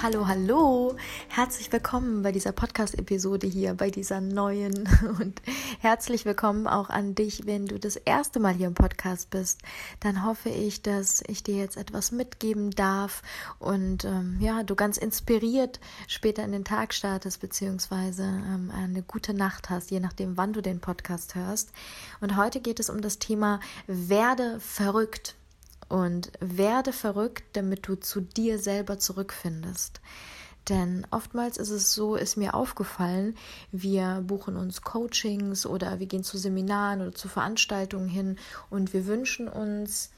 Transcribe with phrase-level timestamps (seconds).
[0.00, 0.96] Hallo, hallo,
[1.28, 4.88] herzlich willkommen bei dieser Podcast-Episode hier, bei dieser neuen
[5.20, 5.40] und
[5.80, 9.60] herzlich willkommen auch an dich, wenn du das erste Mal hier im Podcast bist.
[10.00, 13.22] Dann hoffe ich, dass ich dir jetzt etwas mitgeben darf
[13.60, 15.78] und ähm, ja, du ganz inspiriert
[16.08, 20.62] später in den Tag startest, beziehungsweise ähm, eine gute Nacht hast, je nachdem, wann du
[20.62, 21.70] den Podcast hörst.
[22.20, 25.36] Und heute geht es um das Thema Werde verrückt
[25.92, 30.00] und werde verrückt, damit du zu dir selber zurückfindest.
[30.70, 33.36] Denn oftmals ist es so, ist mir aufgefallen,
[33.72, 38.38] wir buchen uns Coachings oder wir gehen zu Seminaren oder zu Veranstaltungen hin
[38.70, 40.12] und wir wünschen uns,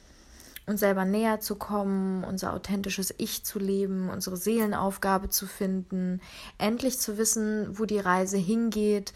[0.65, 6.21] uns selber näher zu kommen, unser authentisches Ich zu leben, unsere Seelenaufgabe zu finden,
[6.57, 9.13] endlich zu wissen, wo die Reise hingeht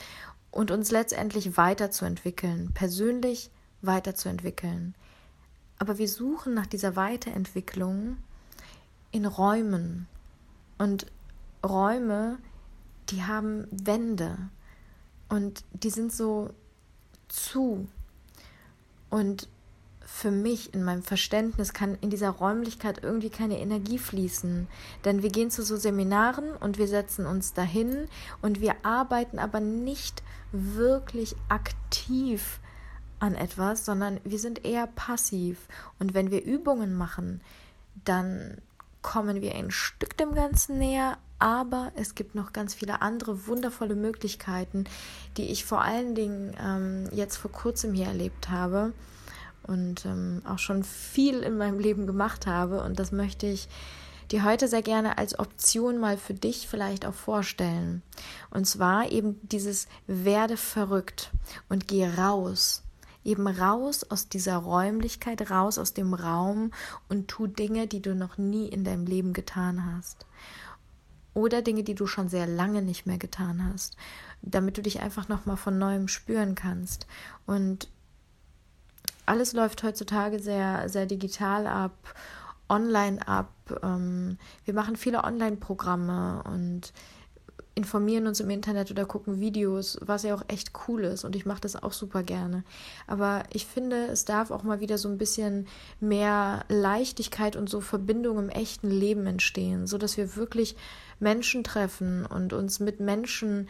[0.51, 4.97] und uns letztendlich weiterzuentwickeln, persönlich weiterzuentwickeln.
[5.79, 8.17] Aber wir suchen nach dieser Weiterentwicklung
[9.11, 10.07] in Räumen.
[10.77, 11.07] Und
[11.65, 12.39] Räume,
[13.11, 14.37] die haben Wände.
[15.29, 16.51] Und die sind so
[17.29, 17.89] zu.
[19.11, 19.49] Und
[20.01, 24.67] für mich, in meinem Verständnis, kann in dieser Räumlichkeit irgendwie keine Energie fließen.
[25.05, 28.09] Denn wir gehen zu so Seminaren und wir setzen uns dahin
[28.41, 32.59] und wir arbeiten aber nicht wirklich aktiv
[33.21, 35.59] an etwas, sondern wir sind eher passiv.
[35.99, 37.41] Und wenn wir Übungen machen,
[38.05, 38.59] dann
[39.03, 43.95] kommen wir ein Stück dem Ganzen näher, aber es gibt noch ganz viele andere wundervolle
[43.95, 44.85] Möglichkeiten,
[45.37, 48.93] die ich vor allen Dingen ähm, jetzt vor kurzem hier erlebt habe
[49.63, 52.83] und ähm, auch schon viel in meinem Leben gemacht habe.
[52.83, 53.69] Und das möchte ich
[54.33, 58.03] dir heute sehr gerne als Option mal für dich vielleicht auch vorstellen.
[58.51, 61.31] Und zwar eben dieses werde verrückt
[61.69, 62.83] und geh raus
[63.29, 66.73] eben raus aus dieser Räumlichkeit, raus aus dem Raum
[67.09, 70.27] und tu Dinge, die du noch nie in deinem Leben getan hast.
[71.35, 73.97] Oder Dinge, die du schon sehr lange nicht mehr getan hast,
[74.41, 77.07] damit du dich einfach nochmal von neuem spüren kannst.
[77.47, 77.91] Und
[79.27, 82.15] alles läuft heutzutage sehr, sehr digital ab,
[82.71, 83.53] online ab.
[83.83, 86.95] Ähm, wir machen viele Online-Programme und
[87.79, 91.47] informieren uns im Internet oder gucken Videos, was ja auch echt cool ist und ich
[91.47, 92.65] mache das auch super gerne.
[93.07, 95.69] Aber ich finde, es darf auch mal wieder so ein bisschen
[96.01, 100.75] mehr Leichtigkeit und so Verbindung im echten Leben entstehen, so dass wir wirklich
[101.21, 103.69] Menschen treffen und uns mit Menschen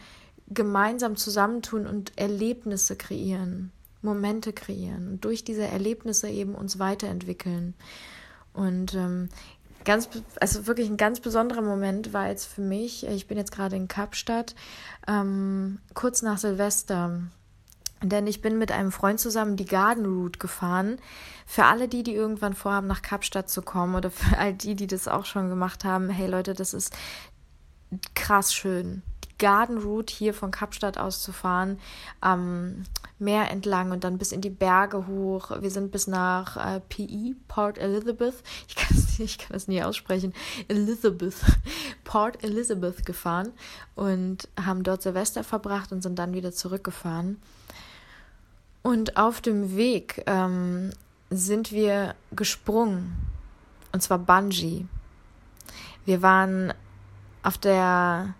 [0.48, 7.74] gemeinsam zusammentun und Erlebnisse kreieren, Momente kreieren und durch diese Erlebnisse eben uns weiterentwickeln.
[8.54, 9.28] Und ähm,
[9.88, 13.74] ganz, also wirklich ein ganz besonderer Moment war jetzt für mich, ich bin jetzt gerade
[13.74, 14.54] in Kapstadt,
[15.08, 17.22] ähm, kurz nach Silvester.
[18.02, 20.98] Denn ich bin mit einem Freund zusammen die Garden Route gefahren.
[21.46, 24.86] Für alle die, die irgendwann vorhaben, nach Kapstadt zu kommen oder für all die, die
[24.86, 26.94] das auch schon gemacht haben, hey Leute, das ist
[28.14, 29.02] krass schön.
[29.38, 31.78] Garden Route hier von Kapstadt aus zu fahren,
[32.20, 32.84] am
[33.20, 35.50] Meer entlang und dann bis in die Berge hoch.
[35.60, 38.34] Wir sind bis nach äh, PE, Port Elizabeth.
[38.68, 40.32] Ich kann, es, ich kann das nie aussprechen.
[40.68, 41.34] Elizabeth,
[42.04, 43.50] Port Elizabeth gefahren
[43.96, 47.40] und haben dort Silvester verbracht und sind dann wieder zurückgefahren.
[48.82, 50.90] Und auf dem Weg ähm,
[51.30, 53.16] sind wir gesprungen.
[53.92, 54.86] Und zwar Bungee.
[56.04, 56.72] Wir waren
[57.42, 58.34] auf der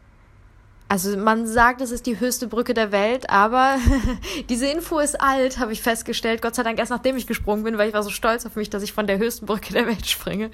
[0.89, 3.77] also man sagt, es ist die höchste Brücke der Welt, aber
[4.49, 6.41] diese Info ist alt, habe ich festgestellt.
[6.41, 8.71] Gott sei Dank erst nachdem ich gesprungen bin, weil ich war so stolz auf mich,
[8.71, 10.51] dass ich von der höchsten Brücke der Welt springe.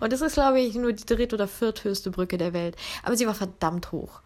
[0.00, 2.76] Und das ist, glaube ich, nur die dritte oder vierthöchste Brücke der Welt.
[3.04, 4.22] Aber sie war verdammt hoch.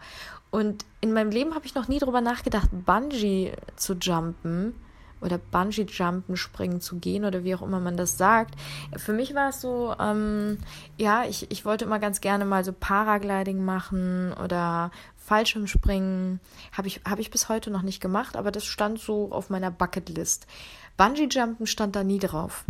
[0.50, 4.74] Und in meinem Leben habe ich noch nie darüber nachgedacht, Bungee zu jumpen
[5.20, 8.54] oder Bungee-Jumpen, Springen zu gehen oder wie auch immer man das sagt.
[8.96, 10.58] Für mich war es so, ähm,
[10.96, 14.90] ja, ich, ich wollte immer ganz gerne mal so Paragliding machen oder
[15.30, 16.40] Fallschirmspringen.
[16.72, 19.70] Habe ich, hab ich bis heute noch nicht gemacht, aber das stand so auf meiner
[19.70, 20.48] Bucketlist.
[20.96, 22.64] Bungee-Jumpen stand da nie drauf.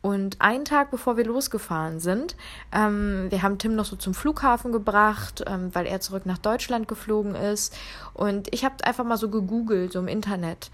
[0.00, 2.34] Und einen Tag bevor wir losgefahren sind,
[2.72, 6.88] ähm, wir haben Tim noch so zum Flughafen gebracht, ähm, weil er zurück nach Deutschland
[6.88, 7.76] geflogen ist.
[8.14, 10.70] Und ich habe einfach mal so gegoogelt, so im Internet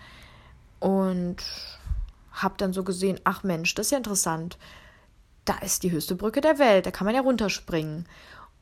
[0.78, 1.38] und
[2.30, 4.58] habe dann so gesehen, ach Mensch, das ist ja interessant.
[5.44, 8.06] Da ist die höchste Brücke der Welt, da kann man ja runterspringen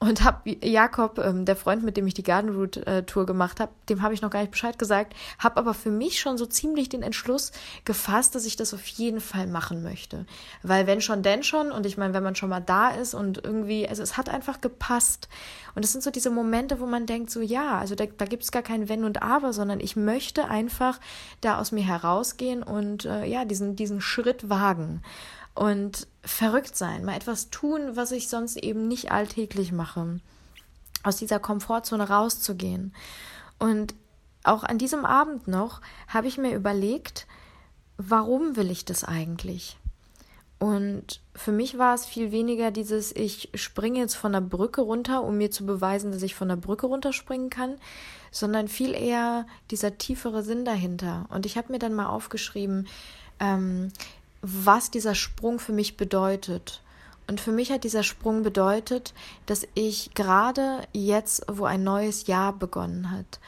[0.02, 3.60] und habe Jakob, ähm, der Freund, mit dem ich die Garden Route äh, Tour gemacht
[3.60, 6.46] habe, dem habe ich noch gar nicht Bescheid gesagt, habe aber für mich schon so
[6.46, 7.52] ziemlich den Entschluss
[7.84, 10.24] gefasst, dass ich das auf jeden Fall machen möchte,
[10.62, 11.70] weil wenn schon, denn schon.
[11.70, 14.62] Und ich meine, wenn man schon mal da ist und irgendwie, also es hat einfach
[14.62, 15.28] gepasst.
[15.74, 18.42] Und es sind so diese Momente, wo man denkt so, ja, also da, da gibt
[18.42, 20.98] es gar kein Wenn und Aber, sondern ich möchte einfach
[21.42, 25.02] da aus mir herausgehen und äh, ja diesen diesen Schritt wagen
[25.54, 30.20] und verrückt sein, mal etwas tun, was ich sonst eben nicht alltäglich mache.
[31.02, 32.94] aus dieser Komfortzone rauszugehen.
[33.58, 33.94] Und
[34.44, 37.26] auch an diesem Abend noch habe ich mir überlegt,
[37.96, 39.78] warum will ich das eigentlich?
[40.58, 45.22] Und für mich war es viel weniger dieses, ich springe jetzt von der Brücke runter,
[45.22, 47.76] um mir zu beweisen, dass ich von der Brücke runterspringen kann,
[48.30, 51.24] sondern viel eher dieser tiefere Sinn dahinter.
[51.30, 52.88] Und ich habe mir dann mal aufgeschrieben,
[53.40, 53.90] ähm,
[54.42, 56.82] was dieser Sprung für mich bedeutet.
[57.26, 59.14] Und für mich hat dieser Sprung bedeutet,
[59.46, 63.38] dass ich gerade jetzt, wo ein neues Jahr begonnen hat,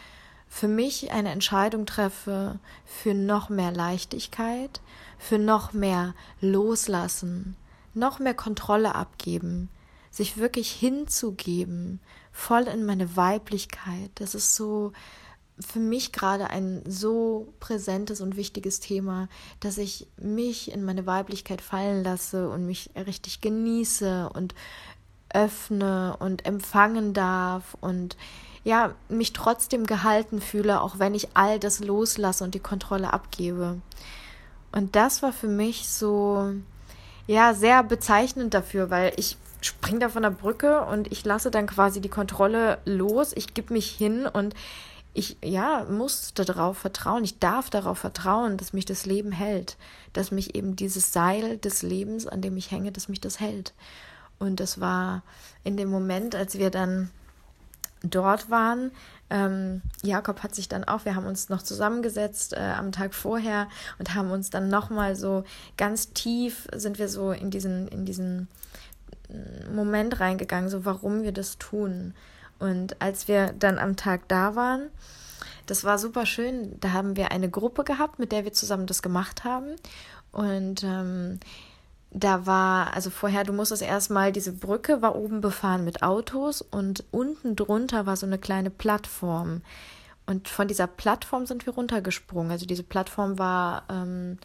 [0.48, 4.82] für mich eine Entscheidung treffe für noch mehr Leichtigkeit,
[5.18, 7.56] für noch mehr Loslassen,
[7.94, 9.70] noch mehr Kontrolle abgeben,
[10.10, 12.00] sich wirklich hinzugeben,
[12.32, 14.10] voll in meine Weiblichkeit.
[14.16, 14.92] Das ist so
[15.60, 19.28] für mich gerade ein so präsentes und wichtiges Thema,
[19.60, 24.54] dass ich mich in meine Weiblichkeit fallen lasse und mich richtig genieße und
[25.32, 28.16] öffne und empfangen darf und
[28.64, 33.80] ja, mich trotzdem gehalten fühle, auch wenn ich all das loslasse und die Kontrolle abgebe.
[34.70, 36.52] Und das war für mich so,
[37.26, 41.66] ja, sehr bezeichnend dafür, weil ich springe da von der Brücke und ich lasse dann
[41.66, 43.32] quasi die Kontrolle los.
[43.34, 44.54] Ich gebe mich hin und
[45.14, 47.24] ich, ja, muss darauf vertrauen.
[47.24, 49.76] Ich darf darauf vertrauen, dass mich das Leben hält.
[50.12, 53.74] Dass mich eben dieses Seil des Lebens, an dem ich hänge, dass mich das hält.
[54.38, 55.22] Und das war
[55.64, 57.10] in dem Moment, als wir dann
[58.02, 58.90] dort waren,
[59.30, 63.68] ähm, Jakob hat sich dann auch, wir haben uns noch zusammengesetzt äh, am Tag vorher
[63.98, 65.44] und haben uns dann nochmal so
[65.76, 68.48] ganz tief sind wir so in diesen, in diesen
[69.28, 72.12] mm, Moment reingegangen, so warum wir das tun.
[72.62, 74.88] Und als wir dann am Tag da waren,
[75.66, 76.78] das war super schön.
[76.78, 79.74] Da haben wir eine Gruppe gehabt, mit der wir zusammen das gemacht haben.
[80.30, 81.40] Und ähm,
[82.12, 87.02] da war, also vorher, du musstest erstmal, diese Brücke war oben befahren mit Autos und
[87.10, 89.62] unten drunter war so eine kleine Plattform.
[90.26, 92.52] Und von dieser Plattform sind wir runtergesprungen.
[92.52, 94.38] Also diese Plattform war, ähm,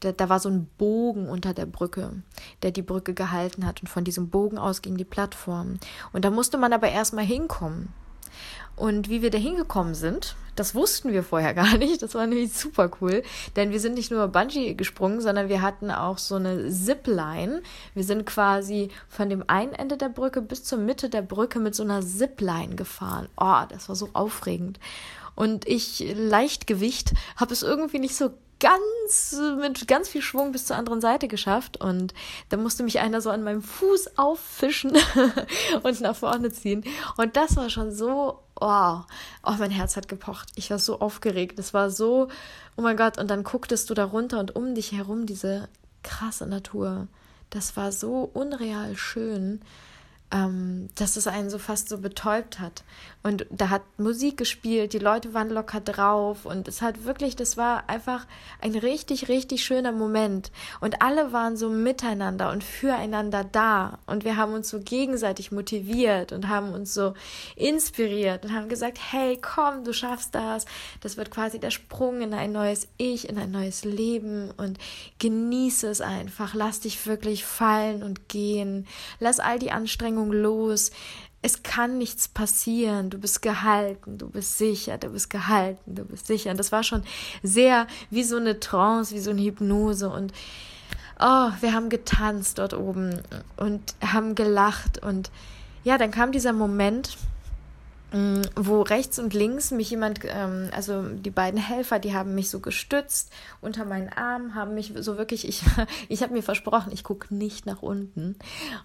[0.00, 2.22] da, da war so ein Bogen unter der Brücke,
[2.62, 3.82] der die Brücke gehalten hat.
[3.82, 5.78] Und von diesem Bogen aus ging die Plattform.
[6.12, 7.92] Und da musste man aber erstmal hinkommen.
[8.76, 12.02] Und wie wir da hingekommen sind, das wussten wir vorher gar nicht.
[12.02, 13.22] Das war nämlich super cool,
[13.56, 17.62] denn wir sind nicht nur Bungee gesprungen, sondern wir hatten auch so eine Zipline.
[17.94, 21.74] Wir sind quasi von dem einen Ende der Brücke bis zur Mitte der Brücke mit
[21.74, 23.28] so einer Zipline gefahren.
[23.36, 24.78] Oh, das war so aufregend.
[25.40, 30.76] Und ich, Leichtgewicht, habe es irgendwie nicht so ganz mit ganz viel Schwung bis zur
[30.76, 31.78] anderen Seite geschafft.
[31.78, 32.12] Und
[32.50, 34.92] da musste mich einer so an meinem Fuß auffischen
[35.82, 36.84] und nach vorne ziehen.
[37.16, 38.98] Und das war schon so oh,
[39.42, 40.50] oh mein Herz hat gepocht.
[40.56, 41.58] Ich war so aufgeregt.
[41.58, 42.28] Es war so
[42.76, 43.16] oh mein Gott.
[43.16, 45.70] Und dann gucktest du da runter und um dich herum diese
[46.02, 47.08] krasse Natur.
[47.48, 49.62] Das war so unreal schön
[50.32, 52.84] ähm, dass es einen so fast so betäubt hat.
[53.22, 57.56] Und da hat Musik gespielt, die Leute waren locker drauf und es hat wirklich, das
[57.56, 58.26] war einfach
[58.60, 60.50] ein richtig, richtig schöner Moment.
[60.80, 63.98] Und alle waren so miteinander und füreinander da.
[64.06, 67.12] Und wir haben uns so gegenseitig motiviert und haben uns so
[67.56, 70.64] inspiriert und haben gesagt, hey, komm, du schaffst das.
[71.00, 74.78] Das wird quasi der Sprung in ein neues Ich, in ein neues Leben und
[75.18, 76.54] genieße es einfach.
[76.54, 78.86] Lass dich wirklich fallen und gehen.
[79.18, 80.90] Lass all die Anstrengungen Anstrengung los.
[81.42, 83.08] Es kann nichts passieren.
[83.08, 86.50] Du bist gehalten, du bist sicher, du bist gehalten, du bist sicher.
[86.50, 87.02] Und das war schon
[87.42, 90.10] sehr wie so eine Trance, wie so eine Hypnose.
[90.10, 90.32] Und
[91.18, 93.22] oh, wir haben getanzt dort oben
[93.56, 95.02] und haben gelacht.
[95.02, 95.30] Und
[95.82, 97.16] ja, dann kam dieser Moment,
[98.56, 102.58] wo rechts und links mich jemand, ähm, also die beiden Helfer, die haben mich so
[102.58, 105.62] gestützt unter meinen Arm, haben mich so wirklich, ich,
[106.08, 108.36] ich habe mir versprochen, ich gucke nicht nach unten.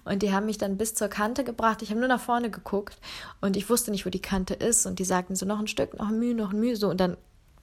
[0.04, 1.82] Und die haben mich dann bis zur Kante gebracht.
[1.82, 2.98] Ich habe nur nach vorne geguckt
[3.42, 4.86] und ich wusste nicht, wo die Kante ist.
[4.86, 6.90] Und die sagten so, noch ein Stück, noch ein Mühe, noch ein Mühe, so.
[6.90, 7.18] Und dann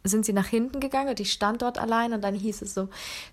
[0.05, 2.89] sind sie nach hinten gegangen und ich stand dort allein und dann hieß es so,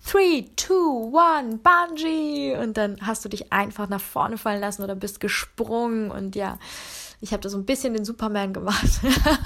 [0.05, 2.57] three, two, one, Bungee.
[2.57, 6.59] Und dann hast du dich einfach nach vorne fallen lassen oder bist gesprungen und ja,
[7.21, 9.01] ich habe da so ein bisschen den Superman gemacht.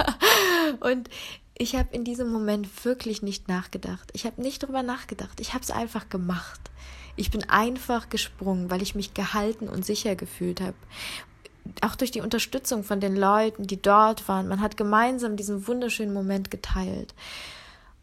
[0.79, 1.09] und
[1.57, 4.09] ich habe in diesem Moment wirklich nicht nachgedacht.
[4.13, 5.39] Ich habe nicht drüber nachgedacht.
[5.39, 6.71] Ich habe es einfach gemacht.
[7.15, 10.75] Ich bin einfach gesprungen, weil ich mich gehalten und sicher gefühlt habe.
[11.81, 14.47] Auch durch die Unterstützung von den Leuten, die dort waren.
[14.47, 17.13] Man hat gemeinsam diesen wunderschönen Moment geteilt.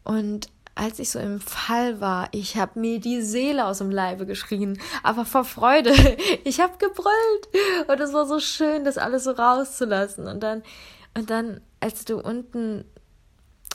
[0.03, 4.25] Und als ich so im Fall war, ich habe mir die Seele aus dem Leibe
[4.25, 5.91] geschrien, aber vor Freude.
[6.43, 10.27] Ich habe gebrüllt und es war so schön, das alles so rauszulassen.
[10.27, 10.63] Und dann,
[11.15, 12.85] und dann, als du unten,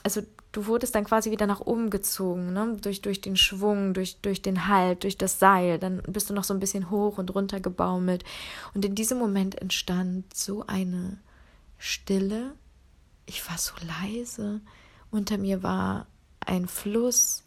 [0.03, 0.23] also
[0.53, 2.77] du wurdest dann quasi wieder nach oben gezogen, ne?
[2.81, 5.79] durch, durch den Schwung, durch, durch den Halt, durch das Seil.
[5.79, 8.25] Dann bist du noch so ein bisschen hoch und runter gebaumelt.
[8.75, 11.19] Und in diesem Moment entstand so eine
[11.79, 12.53] Stille.
[13.27, 14.61] Ich war so leise.
[15.11, 16.07] Unter mir war
[16.47, 17.43] ein Fluss.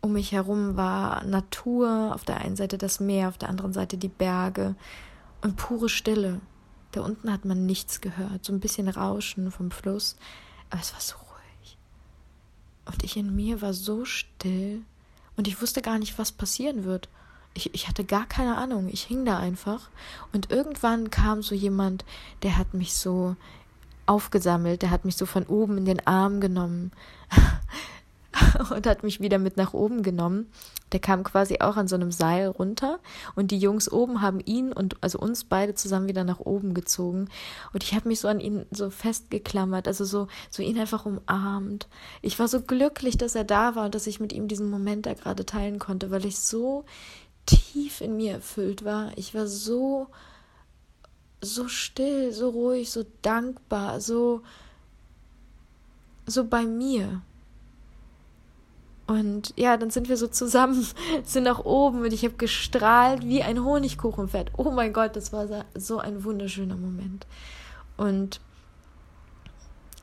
[0.00, 3.96] Um mich herum war Natur, auf der einen Seite das Meer, auf der anderen Seite
[3.96, 4.74] die Berge
[5.40, 6.40] und pure Stille.
[6.92, 10.16] Da unten hat man nichts gehört, so ein bisschen Rauschen vom Fluss,
[10.70, 11.78] aber es war so ruhig.
[12.84, 14.82] Und ich in mir war so still
[15.36, 17.08] und ich wusste gar nicht, was passieren wird.
[17.54, 18.88] Ich, ich hatte gar keine Ahnung.
[18.92, 19.88] Ich hing da einfach.
[20.32, 22.04] Und irgendwann kam so jemand,
[22.42, 23.36] der hat mich so
[24.06, 26.92] aufgesammelt, der hat mich so von oben in den Arm genommen.
[28.74, 30.50] und hat mich wieder mit nach oben genommen.
[30.92, 33.00] Der kam quasi auch an so einem Seil runter
[33.34, 37.28] und die Jungs oben haben ihn und also uns beide zusammen wieder nach oben gezogen
[37.72, 41.88] und ich habe mich so an ihn so festgeklammert, also so so ihn einfach umarmt.
[42.22, 45.06] Ich war so glücklich, dass er da war und dass ich mit ihm diesen Moment
[45.06, 46.84] da gerade teilen konnte, weil ich so
[47.46, 49.10] tief in mir erfüllt war.
[49.16, 50.08] Ich war so
[51.40, 54.42] so still, so ruhig, so dankbar, so
[56.26, 57.22] so bei mir.
[59.06, 60.86] Und ja, dann sind wir so zusammen,
[61.24, 64.52] sind nach oben und ich habe gestrahlt wie ein Honigkuchenpferd.
[64.56, 67.26] Oh mein Gott, das war so ein wunderschöner Moment.
[67.96, 68.40] Und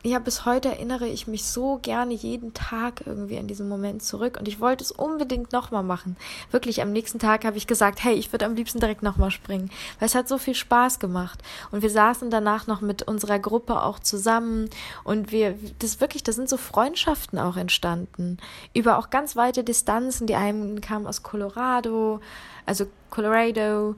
[0.04, 4.36] ja, bis heute erinnere ich mich so gerne jeden Tag irgendwie an diesen Moment zurück
[4.38, 6.16] und ich wollte es unbedingt nochmal machen.
[6.50, 9.70] Wirklich, am nächsten Tag habe ich gesagt, hey, ich würde am liebsten direkt nochmal springen,
[10.00, 11.38] weil es hat so viel Spaß gemacht.
[11.70, 14.68] Und wir saßen danach noch mit unserer Gruppe auch zusammen
[15.04, 18.38] und wir, das wirklich, da sind so Freundschaften auch entstanden.
[18.74, 20.26] Über auch ganz weite Distanzen.
[20.26, 22.20] Die einen kamen aus Colorado,
[22.66, 23.94] also Colorado.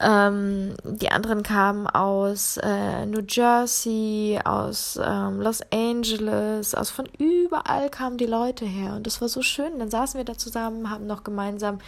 [0.00, 7.90] Ähm, die anderen kamen aus äh, New Jersey, aus ähm, Los Angeles, aus von überall
[7.90, 8.94] kamen die Leute her.
[8.94, 9.78] Und das war so schön.
[9.78, 11.78] Dann saßen wir da zusammen, haben noch gemeinsam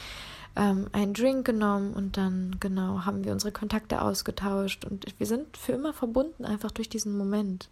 [0.56, 4.84] ähm, einen Drink genommen und dann, genau, haben wir unsere Kontakte ausgetauscht.
[4.84, 7.68] Und wir sind für immer verbunden, einfach durch diesen Moment.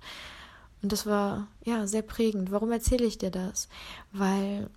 [0.83, 2.53] Und das war, ja, sehr prägend.
[2.53, 3.69] Warum erzähle ich dir das?
[4.13, 4.71] Weil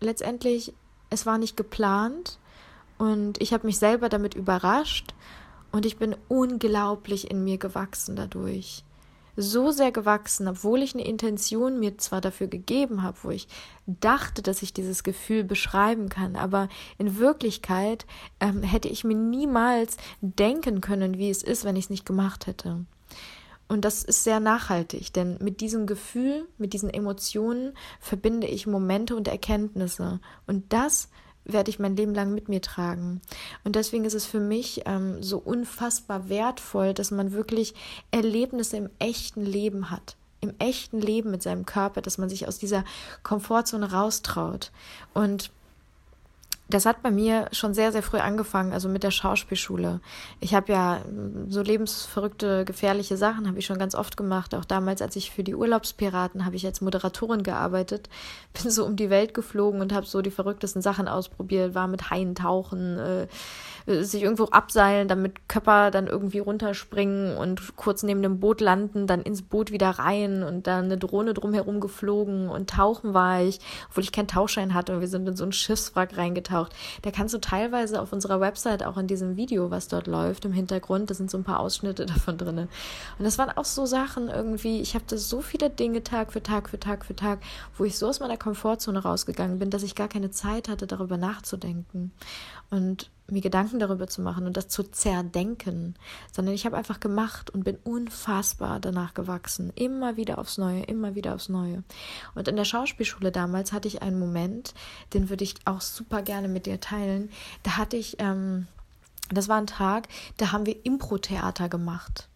[0.00, 0.72] letztendlich
[1.10, 2.38] es war nicht geplant
[2.98, 5.14] und ich habe mich selber damit überrascht
[5.72, 8.84] und ich bin unglaublich in mir gewachsen dadurch.
[9.40, 13.46] So sehr gewachsen, obwohl ich eine Intention mir zwar dafür gegeben habe, wo ich
[13.86, 18.04] dachte, dass ich dieses Gefühl beschreiben kann, aber in Wirklichkeit
[18.40, 22.48] ähm, hätte ich mir niemals denken können, wie es ist, wenn ich es nicht gemacht
[22.48, 22.84] hätte.
[23.68, 29.14] Und das ist sehr nachhaltig, denn mit diesem Gefühl, mit diesen Emotionen verbinde ich Momente
[29.14, 30.20] und Erkenntnisse.
[30.46, 31.08] Und das
[31.44, 33.20] werde ich mein Leben lang mit mir tragen.
[33.64, 37.74] Und deswegen ist es für mich ähm, so unfassbar wertvoll, dass man wirklich
[38.10, 40.16] Erlebnisse im echten Leben hat.
[40.40, 42.84] Im echten Leben mit seinem Körper, dass man sich aus dieser
[43.22, 44.70] Komfortzone raustraut.
[45.12, 45.50] Und
[46.68, 50.00] das hat bei mir schon sehr, sehr früh angefangen, also mit der Schauspielschule.
[50.40, 54.54] Ich habe ja mm, so lebensverrückte, gefährliche Sachen habe ich schon ganz oft gemacht.
[54.54, 58.10] Auch damals, als ich für die Urlaubspiraten habe ich als Moderatorin gearbeitet,
[58.62, 62.10] bin so um die Welt geflogen und habe so die verrücktesten Sachen ausprobiert, war mit
[62.10, 63.26] Haien tauchen, äh,
[64.04, 69.22] sich irgendwo abseilen, damit Köpper dann irgendwie runterspringen und kurz neben dem Boot landen, dann
[69.22, 74.04] ins Boot wieder rein und dann eine Drohne drumherum geflogen und tauchen war ich, obwohl
[74.04, 76.72] ich keinen Tauchschein hatte und wir sind in so ein Schiffswrack reingetaucht auftaucht.
[77.02, 80.52] Da kannst du teilweise auf unserer Website auch in diesem Video, was dort läuft, im
[80.52, 82.58] Hintergrund, da sind so ein paar Ausschnitte davon drin.
[82.58, 86.42] Und das waren auch so Sachen irgendwie, ich habe da so viele Dinge Tag für
[86.42, 87.40] Tag für Tag für Tag,
[87.76, 91.16] wo ich so aus meiner Komfortzone rausgegangen bin, dass ich gar keine Zeit hatte, darüber
[91.16, 92.12] nachzudenken.
[92.70, 95.94] Und mir Gedanken darüber zu machen und das zu zerdenken,
[96.32, 99.72] sondern ich habe einfach gemacht und bin unfassbar danach gewachsen.
[99.74, 101.82] Immer wieder aufs Neue, immer wieder aufs Neue.
[102.34, 104.74] Und in der Schauspielschule damals hatte ich einen Moment,
[105.14, 107.30] den würde ich auch super gerne mit dir teilen.
[107.62, 108.66] Da hatte ich, ähm,
[109.30, 112.28] das war ein Tag, da haben wir Impro-Theater gemacht.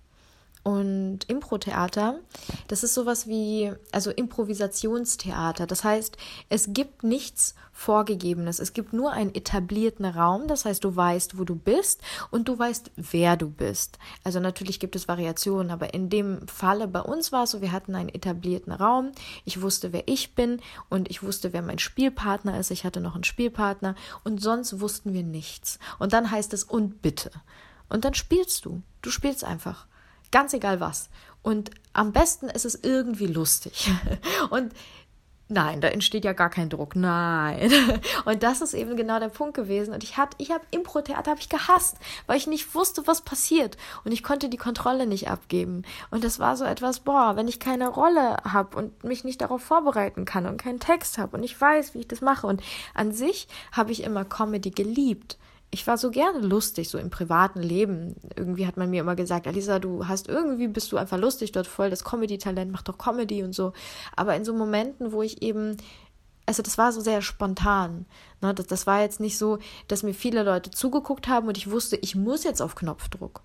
[0.65, 2.21] Und Impro-Theater,
[2.69, 5.67] das ist sowas wie, also Improvisationstheater.
[5.67, 6.17] Das heißt,
[6.51, 8.61] es gibt nichts Vorgegebenes.
[8.61, 10.47] Es gibt nur einen etablierten Raum.
[10.47, 12.01] Das heißt, du weißt, wo du bist
[12.31, 13.99] und du weißt, wer du bist.
[14.23, 17.73] Also natürlich gibt es Variationen, aber in dem Falle bei uns war es so, wir
[17.73, 19.11] hatten einen etablierten Raum.
[19.45, 22.71] Ich wusste, wer ich bin und ich wusste, wer mein Spielpartner ist.
[22.71, 25.81] Ich hatte noch einen Spielpartner und sonst wussten wir nichts.
[25.99, 27.33] Und dann heißt es, und bitte.
[27.89, 28.83] Und dann spielst du.
[29.01, 29.87] Du spielst einfach.
[30.33, 31.09] Ganz egal was.
[31.43, 33.93] Und am besten ist es irgendwie lustig.
[34.51, 34.73] Und
[35.53, 36.97] Nein, da entsteht ja gar kein Druck.
[36.97, 37.71] Nein.
[38.25, 39.93] Und das ist eben genau der Punkt gewesen.
[39.93, 43.77] Und ich hatte, ich habe Impro-Theater habe ich gehasst, weil ich nicht wusste, was passiert.
[44.03, 45.83] Und ich konnte die Kontrolle nicht abgeben.
[46.11, 49.61] Und das war so etwas, boah, wenn ich keine Rolle habe und mich nicht darauf
[49.63, 52.47] vorbereiten kann und keinen Text habe und ich weiß, wie ich das mache.
[52.47, 52.63] Und
[52.95, 55.37] an sich habe ich immer Comedy geliebt
[55.75, 58.15] ich war so gerne lustig, so im privaten Leben.
[58.37, 61.67] Irgendwie hat man mir immer gesagt, Alisa, du hast irgendwie, bist du einfach lustig, dort
[61.67, 63.73] voll das Comedy-Talent, mach doch Comedy und so.
[64.15, 65.79] Aber in so Momenten, wo ich eben,
[66.45, 68.05] also das war so sehr spontan.
[68.43, 68.53] Ne?
[68.53, 71.97] Das, das war jetzt nicht so, dass mir viele Leute zugeguckt haben und ich wusste,
[71.97, 73.41] ich muss jetzt auf Knopfdruck.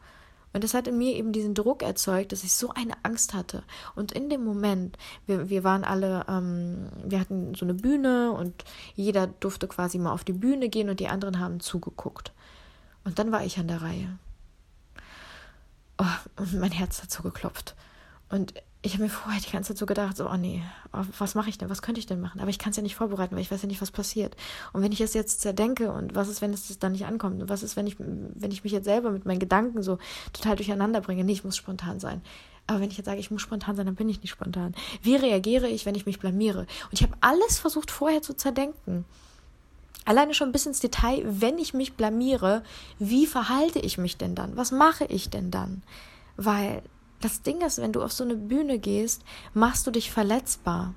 [0.53, 3.63] Und das hat in mir eben diesen Druck erzeugt, dass ich so eine Angst hatte.
[3.95, 8.63] Und in dem Moment, wir, wir waren alle, ähm, wir hatten so eine Bühne und
[8.95, 12.31] jeder durfte quasi mal auf die Bühne gehen und die anderen haben zugeguckt.
[13.03, 14.17] Und dann war ich an der Reihe.
[15.99, 17.75] Oh, und mein Herz hat so geklopft.
[18.29, 18.53] Und
[18.87, 20.63] ich habe mir vorher die ganze Zeit so gedacht, so, oh nee,
[20.93, 22.39] oh, was mache ich denn, was könnte ich denn machen?
[22.39, 24.35] Aber ich kann es ja nicht vorbereiten, weil ich weiß ja nicht, was passiert.
[24.73, 27.41] Und wenn ich es jetzt zerdenke und was ist, wenn es dann nicht ankommt?
[27.41, 29.99] Und was ist, wenn ich, wenn ich mich jetzt selber mit meinen Gedanken so
[30.31, 31.23] total durcheinander bringe?
[31.23, 32.21] Nee, ich muss spontan sein.
[32.65, 34.73] Aber wenn ich jetzt sage, ich muss spontan sein, dann bin ich nicht spontan.
[35.01, 36.59] Wie reagiere ich, wenn ich mich blamiere?
[36.59, 39.05] Und ich habe alles versucht vorher zu zerdenken.
[40.05, 42.63] Alleine schon bis ins Detail, wenn ich mich blamiere,
[42.99, 44.55] wie verhalte ich mich denn dann?
[44.55, 45.83] Was mache ich denn dann?
[46.37, 46.81] Weil
[47.21, 50.93] das Ding ist, wenn du auf so eine Bühne gehst, machst du dich verletzbar.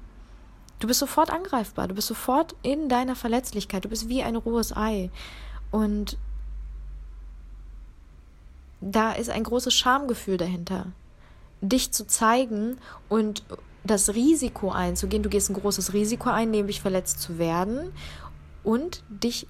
[0.78, 4.74] Du bist sofort angreifbar, du bist sofort in deiner Verletzlichkeit, du bist wie ein rohes
[4.74, 5.10] Ei.
[5.70, 6.18] Und
[8.80, 10.86] da ist ein großes Schamgefühl dahinter,
[11.60, 13.44] dich zu zeigen und
[13.84, 15.22] das Risiko einzugehen.
[15.22, 17.92] Du gehst ein großes Risiko ein, nämlich verletzt zu werden
[18.62, 19.46] und dich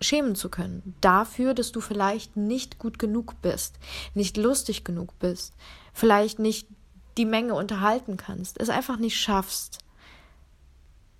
[0.00, 0.94] schämen zu können.
[1.00, 3.76] Dafür, dass du vielleicht nicht gut genug bist,
[4.14, 5.54] nicht lustig genug bist,
[5.92, 6.68] vielleicht nicht
[7.16, 9.78] die Menge unterhalten kannst, es einfach nicht schaffst,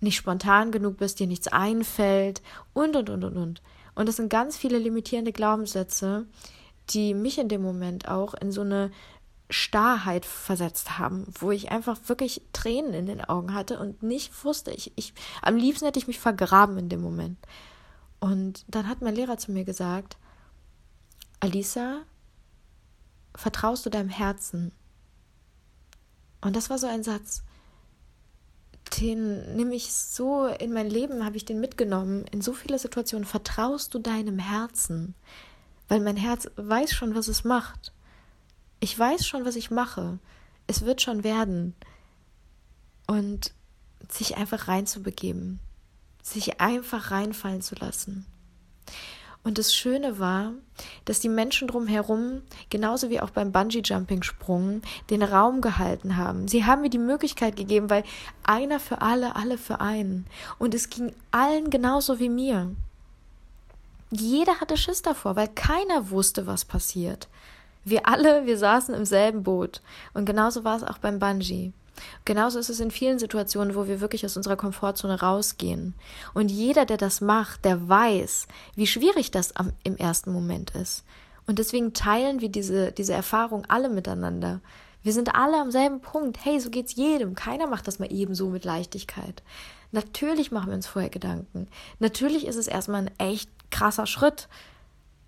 [0.01, 2.43] nicht spontan genug bist, dir nichts einfällt
[2.75, 3.63] und, und, und, und, und.
[3.95, 6.27] Und das sind ganz viele limitierende Glaubenssätze,
[6.91, 8.91] die mich in dem Moment auch in so eine
[9.49, 14.73] Starrheit versetzt haben, wo ich einfach wirklich Tränen in den Augen hatte und nicht wusste,
[14.73, 17.39] ich, ich, am liebsten hätte ich mich vergraben in dem Moment.
[18.21, 20.17] Und dann hat mein Lehrer zu mir gesagt,
[21.41, 22.03] Alisa,
[23.35, 24.73] vertraust du deinem Herzen?
[26.41, 27.43] Und das war so ein Satz,
[29.01, 33.27] den nehme ich so in mein Leben, habe ich den mitgenommen, in so viele Situationen.
[33.27, 35.15] Vertraust du deinem Herzen?
[35.89, 37.93] Weil mein Herz weiß schon, was es macht.
[38.81, 40.19] Ich weiß schon, was ich mache.
[40.67, 41.75] Es wird schon werden.
[43.07, 43.53] Und
[44.09, 45.61] sich einfach reinzubegeben
[46.27, 48.27] sich einfach reinfallen zu lassen.
[49.45, 50.55] Und das Schöne war,
[51.05, 56.49] dass die Menschen drumherum, genauso wie auch beim Bungee-Jumping-Sprung, den Raum gehalten haben.
[56.49, 58.03] Sie haben mir die Möglichkeit gegeben, weil
[58.43, 60.27] einer für alle, alle für einen.
[60.59, 62.75] Und es ging allen genauso wie mir.
[64.11, 67.29] Jeder hatte Schiss davor, weil keiner wusste, was passiert.
[67.85, 69.81] Wir alle, wir saßen im selben Boot.
[70.13, 71.73] Und genauso war es auch beim Bungee.
[72.25, 75.95] Genauso ist es in vielen Situationen, wo wir wirklich aus unserer Komfortzone rausgehen.
[76.35, 81.05] Und jeder, der das macht, der weiß, wie schwierig das am, im ersten Moment ist.
[81.47, 84.61] Und deswegen teilen wir diese, diese Erfahrung alle miteinander.
[85.03, 86.45] Wir sind alle am selben Punkt.
[86.45, 87.35] Hey, so geht's jedem.
[87.37, 89.43] Keiner macht das mal ebenso mit Leichtigkeit.
[89.93, 91.69] Natürlich machen wir uns vorher Gedanken.
[92.01, 94.49] Natürlich ist es erstmal ein echt krasser Schritt.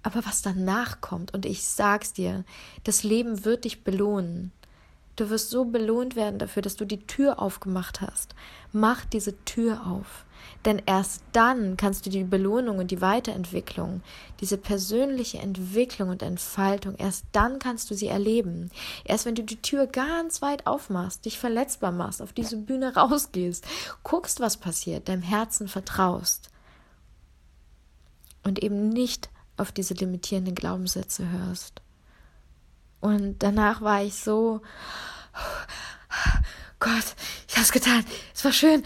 [0.02, 2.44] Aber was danach kommt, und ich sag's dir,
[2.84, 4.52] das Leben wird dich belohnen.
[5.18, 8.36] Du wirst so belohnt werden dafür, dass du die Tür aufgemacht hast.
[8.70, 10.24] Mach diese Tür auf.
[10.64, 14.02] Denn erst dann kannst du die Belohnung und die Weiterentwicklung,
[14.38, 18.70] diese persönliche Entwicklung und Entfaltung, erst dann kannst du sie erleben.
[19.04, 23.66] Erst wenn du die Tür ganz weit aufmachst, dich verletzbar machst, auf diese Bühne rausgehst,
[24.04, 26.48] guckst, was passiert, deinem Herzen vertraust
[28.44, 31.82] und eben nicht auf diese limitierenden Glaubenssätze hörst.
[33.00, 34.60] Und danach war ich so,
[36.80, 37.16] Gott,
[37.48, 38.04] ich hab's getan.
[38.32, 38.84] Es war schön.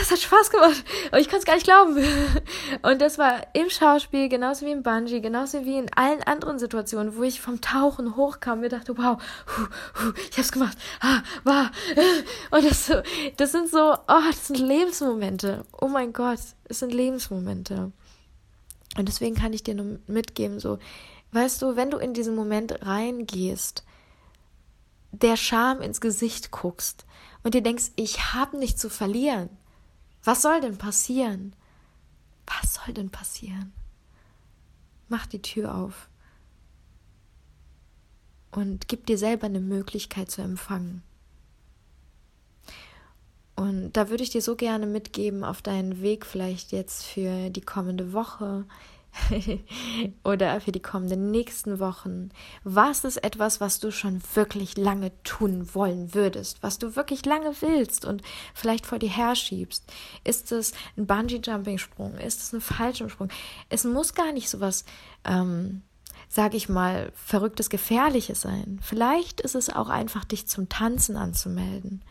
[0.00, 0.84] Es hat Spaß gemacht.
[1.08, 1.96] Aber ich konnte es gar nicht glauben.
[2.82, 7.16] Und das war im Schauspiel, genauso wie im Bungee, genauso wie in allen anderen Situationen,
[7.16, 9.22] wo ich vom Tauchen hochkam mir dachte, wow,
[10.30, 10.76] ich hab's gemacht.
[11.44, 11.70] War.
[12.50, 12.90] Und das,
[13.36, 15.64] das sind so, oh, das sind Lebensmomente.
[15.80, 17.92] Oh mein Gott, es sind Lebensmomente.
[18.96, 20.78] Und deswegen kann ich dir nur mitgeben, so,
[21.34, 23.82] Weißt du, wenn du in diesen Moment reingehst,
[25.10, 27.06] der Scham ins Gesicht guckst
[27.42, 29.48] und dir denkst, ich habe nichts zu verlieren.
[30.22, 31.56] Was soll denn passieren?
[32.46, 33.72] Was soll denn passieren?
[35.08, 36.08] Mach die Tür auf
[38.52, 41.02] und gib dir selber eine Möglichkeit zu empfangen.
[43.56, 47.60] Und da würde ich dir so gerne mitgeben auf deinen Weg vielleicht jetzt für die
[47.60, 48.66] kommende Woche,
[50.24, 52.30] oder für die kommenden nächsten Wochen?
[52.64, 57.54] Was ist etwas, was du schon wirklich lange tun wollen würdest, was du wirklich lange
[57.60, 58.22] willst und
[58.54, 59.84] vielleicht vor dir herschiebst?
[60.24, 62.16] Ist es ein Bungee-Jumping-Sprung?
[62.18, 63.28] Ist es ein Fallschirmsprung?
[63.68, 64.84] Es muss gar nicht so was,
[65.24, 65.82] ähm,
[66.28, 68.80] sag ich mal, verrücktes, gefährliches sein.
[68.82, 72.02] Vielleicht ist es auch einfach, dich zum Tanzen anzumelden.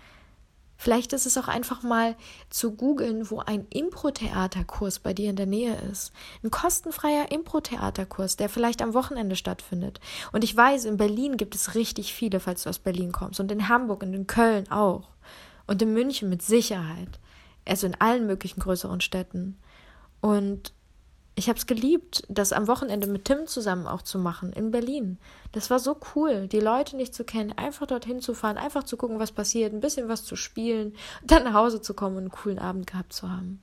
[0.84, 2.18] Vielleicht ist es auch einfach mal
[2.50, 6.12] zu googeln, wo ein Impro-Theaterkurs bei dir in der Nähe ist.
[6.44, 10.02] Ein kostenfreier Impro-Theaterkurs, der vielleicht am Wochenende stattfindet.
[10.34, 13.40] Und ich weiß, in Berlin gibt es richtig viele, falls du aus Berlin kommst.
[13.40, 15.08] Und in Hamburg und in Köln auch.
[15.68, 17.18] Und in München mit Sicherheit.
[17.66, 19.58] Also in allen möglichen größeren Städten.
[20.20, 20.74] Und
[21.36, 25.18] ich habe es geliebt, das am Wochenende mit Tim zusammen auch zu machen in Berlin.
[25.52, 28.98] Das war so cool, die Leute nicht zu kennen, einfach dorthin zu fahren, einfach zu
[28.98, 32.32] gucken, was passiert, ein bisschen was zu spielen, dann nach Hause zu kommen und einen
[32.32, 33.62] coolen Abend gehabt zu haben.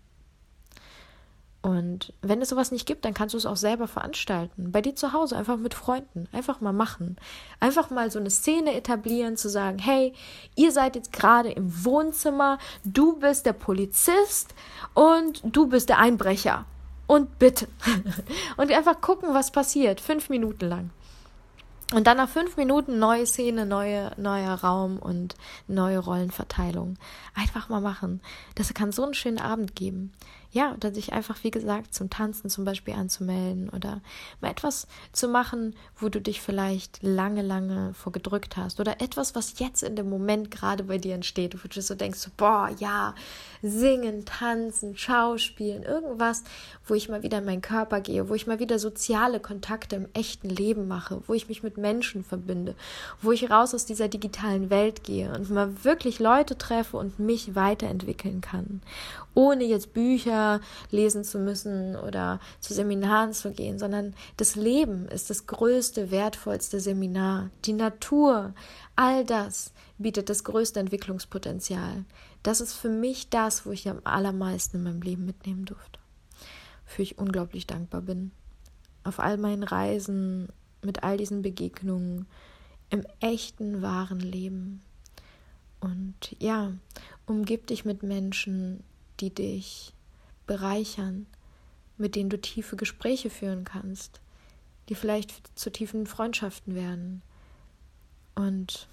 [1.63, 4.73] Und wenn es sowas nicht gibt, dann kannst du es auch selber veranstalten.
[4.73, 6.27] Bei dir zu Hause, einfach mit Freunden.
[6.33, 7.17] Einfach mal machen.
[7.61, 10.15] Einfach mal so eine Szene etablieren, zu sagen, hey,
[10.57, 14.55] ihr seid jetzt gerade im Wohnzimmer, du bist der Polizist
[14.95, 16.65] und du bist der Einbrecher
[17.11, 17.67] und bitte.
[18.57, 20.01] und einfach gucken, was passiert.
[20.01, 20.91] Fünf Minuten lang.
[21.93, 25.35] Und dann nach fünf Minuten neue Szene, neue, neuer Raum und
[25.67, 26.99] neue Rollenverteilung.
[27.35, 28.21] Einfach mal machen.
[28.55, 30.13] Das kann so einen schönen Abend geben
[30.53, 34.01] ja, oder sich einfach, wie gesagt, zum Tanzen zum Beispiel anzumelden oder
[34.41, 39.59] mal etwas zu machen, wo du dich vielleicht lange, lange vorgedrückt hast oder etwas, was
[39.61, 43.15] jetzt in dem Moment gerade bei dir entsteht, wo du so denkst, boah, ja,
[43.63, 46.43] singen, tanzen, schauspielen, irgendwas,
[46.85, 50.09] wo ich mal wieder in meinen Körper gehe, wo ich mal wieder soziale Kontakte im
[50.15, 52.75] echten Leben mache, wo ich mich mit Menschen verbinde,
[53.23, 57.55] wo ich raus aus dieser digitalen Welt gehe und mal wirklich Leute treffe und mich
[57.55, 58.83] weiterentwickeln kann,
[59.35, 65.31] ohne jetzt Bücher lesen zu müssen oder zu Seminaren zu gehen, sondern das Leben ist
[65.31, 67.51] das größte, wertvollste Seminar.
[67.65, 68.55] Die Natur,
[68.97, 72.05] all das bietet das größte Entwicklungspotenzial.
[72.43, 76.01] Das ist für mich das, wo ich am allermeisten in meinem Leben mitnehmen durfte.
[76.85, 78.33] Für ich unglaublich dankbar bin.
[79.05, 80.49] Auf all meinen Reisen,
[80.83, 82.27] mit all diesen Begegnungen,
[82.91, 84.83] im echten, wahren Leben.
[85.81, 86.73] Und ja,
[87.27, 88.83] umgib dich mit Menschen,
[89.21, 89.93] die dich
[90.47, 91.27] bereichern,
[91.97, 94.21] mit denen du tiefe Gespräche führen kannst,
[94.89, 97.23] die vielleicht zu tiefen Freundschaften werden.
[98.35, 98.89] Und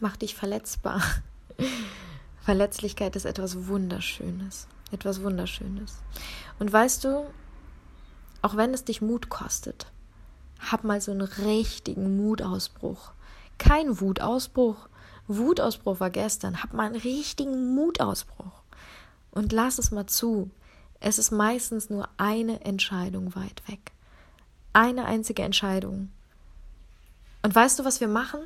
[0.00, 1.02] mach dich verletzbar.
[2.40, 4.66] Verletzlichkeit ist etwas Wunderschönes.
[4.92, 5.96] Etwas Wunderschönes.
[6.58, 7.26] Und weißt du,
[8.42, 9.86] auch wenn es dich Mut kostet,
[10.60, 13.12] hab mal so einen richtigen Mutausbruch.
[13.58, 14.88] Kein Wutausbruch.
[15.28, 16.62] Wutausbruch war gestern.
[16.62, 18.62] Hab mal einen richtigen Mutausbruch.
[19.30, 20.50] Und lass es mal zu.
[21.00, 23.92] Es ist meistens nur eine Entscheidung weit weg.
[24.72, 26.10] Eine einzige Entscheidung.
[27.42, 28.40] Und weißt du, was wir machen?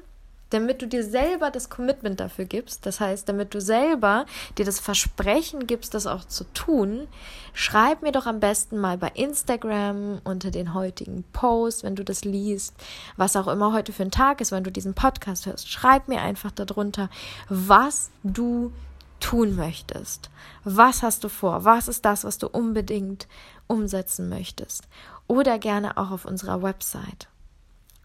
[0.50, 4.26] Damit du dir selber das Commitment dafür gibst, das heißt, damit du selber
[4.58, 7.06] dir das Versprechen gibst, das auch zu tun,
[7.54, 12.24] schreib mir doch am besten mal bei Instagram unter den heutigen Post, wenn du das
[12.24, 12.74] liest,
[13.16, 16.20] was auch immer heute für ein Tag ist, wenn du diesen Podcast hörst, schreib mir
[16.20, 17.08] einfach darunter,
[17.48, 18.72] was du
[19.20, 20.30] tun möchtest.
[20.64, 21.64] Was hast du vor?
[21.64, 23.28] Was ist das, was du unbedingt
[23.66, 24.88] umsetzen möchtest?
[25.26, 27.28] Oder gerne auch auf unserer Website.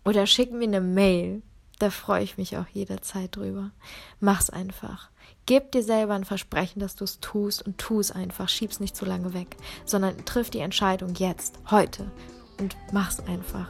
[0.04, 1.42] Oder schick mir eine Mail.
[1.80, 3.72] Da freue ich mich auch jederzeit drüber.
[4.20, 5.10] Mach's einfach.
[5.46, 8.50] Gib dir selber ein Versprechen, dass du es tust und tu es einfach.
[8.50, 12.10] Schieb's nicht zu lange weg, sondern triff die Entscheidung jetzt, heute
[12.60, 13.70] und mach's einfach.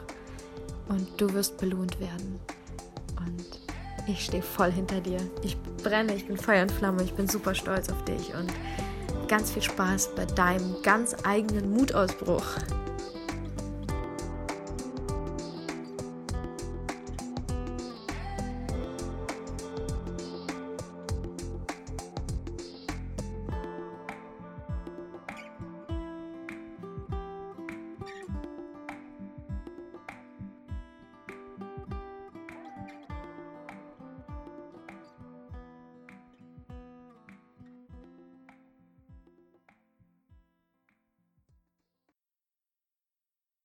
[0.88, 2.40] Und du wirst belohnt werden.
[3.18, 3.60] Und
[4.08, 5.20] ich stehe voll hinter dir.
[5.42, 8.54] Ich brenne, ich bin Feuer und Flamme, ich bin super stolz auf dich und
[9.28, 12.46] ganz viel Spaß bei deinem ganz eigenen Mutausbruch.